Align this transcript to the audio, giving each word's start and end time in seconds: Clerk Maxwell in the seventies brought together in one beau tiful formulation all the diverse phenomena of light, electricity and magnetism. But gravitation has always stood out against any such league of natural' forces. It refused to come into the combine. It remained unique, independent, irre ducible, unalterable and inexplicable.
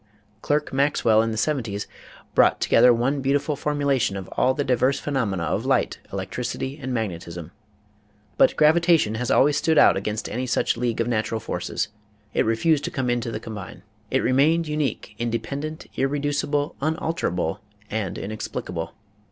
Clerk 0.41 0.73
Maxwell 0.73 1.21
in 1.21 1.29
the 1.29 1.37
seventies 1.37 1.85
brought 2.33 2.59
together 2.59 2.89
in 2.91 2.97
one 2.97 3.21
beau 3.21 3.33
tiful 3.33 3.55
formulation 3.55 4.17
all 4.31 4.55
the 4.55 4.63
diverse 4.63 4.99
phenomena 4.99 5.43
of 5.43 5.63
light, 5.63 5.99
electricity 6.11 6.79
and 6.81 6.91
magnetism. 6.91 7.51
But 8.35 8.55
gravitation 8.55 9.13
has 9.21 9.29
always 9.29 9.57
stood 9.57 9.77
out 9.77 9.95
against 9.97 10.27
any 10.27 10.47
such 10.47 10.75
league 10.75 11.01
of 11.01 11.07
natural' 11.07 11.39
forces. 11.39 11.89
It 12.33 12.45
refused 12.47 12.83
to 12.85 12.89
come 12.89 13.11
into 13.11 13.29
the 13.29 13.39
combine. 13.39 13.83
It 14.09 14.23
remained 14.23 14.67
unique, 14.67 15.13
independent, 15.19 15.85
irre 15.95 16.19
ducible, 16.19 16.73
unalterable 16.81 17.59
and 17.91 18.17
inexplicable. 18.17 18.95